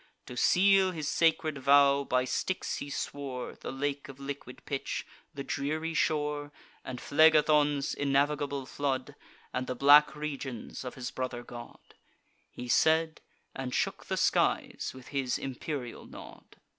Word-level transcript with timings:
To 0.25 0.35
seal 0.35 0.89
his 0.89 1.07
sacred 1.07 1.59
vow, 1.59 2.03
by 2.03 2.25
Styx 2.25 2.77
he 2.77 2.89
swore, 2.89 3.53
The 3.53 3.71
lake 3.71 4.09
of 4.09 4.19
liquid 4.19 4.65
pitch, 4.65 5.05
the 5.31 5.43
dreary 5.43 5.93
shore, 5.93 6.51
And 6.83 6.99
Phlegethon's 6.99 7.93
innavigable 7.93 8.65
flood, 8.67 9.13
And 9.53 9.67
the 9.67 9.75
black 9.75 10.15
regions 10.15 10.83
of 10.83 10.95
his 10.95 11.11
brother 11.11 11.43
god. 11.43 11.93
He 12.49 12.67
said; 12.67 13.21
and 13.55 13.75
shook 13.75 14.07
the 14.07 14.17
skies 14.17 14.89
with 14.95 15.09
his 15.09 15.37
imperial 15.37 16.07
nod. 16.07 16.55